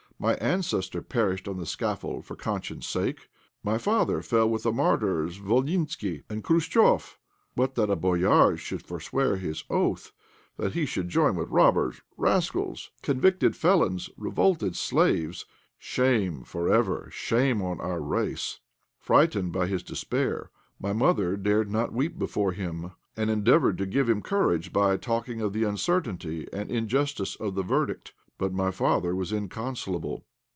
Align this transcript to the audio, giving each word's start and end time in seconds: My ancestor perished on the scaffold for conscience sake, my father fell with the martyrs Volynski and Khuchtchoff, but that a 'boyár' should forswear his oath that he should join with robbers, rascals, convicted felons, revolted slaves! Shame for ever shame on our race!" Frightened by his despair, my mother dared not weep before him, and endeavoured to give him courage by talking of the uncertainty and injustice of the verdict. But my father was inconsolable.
My 0.23 0.35
ancestor 0.35 1.01
perished 1.01 1.47
on 1.47 1.57
the 1.57 1.65
scaffold 1.65 2.25
for 2.27 2.35
conscience 2.35 2.85
sake, 2.87 3.27
my 3.63 3.79
father 3.79 4.21
fell 4.21 4.47
with 4.47 4.61
the 4.61 4.71
martyrs 4.71 5.39
Volynski 5.39 6.21
and 6.29 6.43
Khuchtchoff, 6.43 7.17
but 7.55 7.73
that 7.73 7.89
a 7.89 7.95
'boyár' 7.97 8.55
should 8.55 8.83
forswear 8.83 9.37
his 9.37 9.63
oath 9.67 10.11
that 10.57 10.73
he 10.75 10.85
should 10.85 11.09
join 11.09 11.35
with 11.35 11.49
robbers, 11.49 12.01
rascals, 12.17 12.91
convicted 13.01 13.55
felons, 13.55 14.11
revolted 14.15 14.75
slaves! 14.75 15.47
Shame 15.79 16.43
for 16.43 16.71
ever 16.71 17.09
shame 17.11 17.63
on 17.63 17.81
our 17.81 17.99
race!" 17.99 18.59
Frightened 18.99 19.51
by 19.51 19.65
his 19.65 19.81
despair, 19.81 20.51
my 20.79 20.93
mother 20.93 21.35
dared 21.35 21.71
not 21.71 21.93
weep 21.93 22.19
before 22.19 22.51
him, 22.51 22.91
and 23.17 23.31
endeavoured 23.31 23.79
to 23.79 23.87
give 23.87 24.07
him 24.07 24.21
courage 24.21 24.71
by 24.71 24.97
talking 24.97 25.41
of 25.41 25.51
the 25.51 25.63
uncertainty 25.63 26.47
and 26.53 26.69
injustice 26.69 27.35
of 27.37 27.55
the 27.55 27.63
verdict. 27.63 28.13
But 28.37 28.51
my 28.53 28.71
father 28.71 29.13
was 29.15 29.31
inconsolable. 29.31 30.25